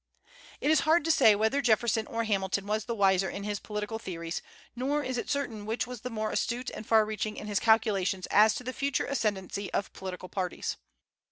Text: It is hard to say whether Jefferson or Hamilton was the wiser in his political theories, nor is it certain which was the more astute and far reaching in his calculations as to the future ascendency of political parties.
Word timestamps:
It 0.61 0.71
is 0.71 0.79
hard 0.79 1.05
to 1.05 1.11
say 1.11 1.35
whether 1.35 1.61
Jefferson 1.61 2.07
or 2.07 2.23
Hamilton 2.23 2.65
was 2.65 2.85
the 2.85 2.95
wiser 2.95 3.29
in 3.29 3.43
his 3.43 3.59
political 3.59 3.99
theories, 3.99 4.41
nor 4.75 5.03
is 5.03 5.15
it 5.19 5.29
certain 5.29 5.63
which 5.67 5.85
was 5.85 6.01
the 6.01 6.09
more 6.09 6.31
astute 6.31 6.71
and 6.71 6.87
far 6.87 7.05
reaching 7.05 7.37
in 7.37 7.45
his 7.45 7.59
calculations 7.59 8.25
as 8.31 8.55
to 8.55 8.63
the 8.63 8.73
future 8.73 9.05
ascendency 9.05 9.71
of 9.73 9.93
political 9.93 10.27
parties. 10.27 10.75